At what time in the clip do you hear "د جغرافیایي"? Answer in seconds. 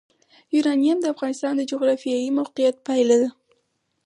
1.57-2.29